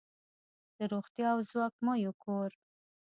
[0.77, 2.49] د روغتیا او ځواک میوو کور.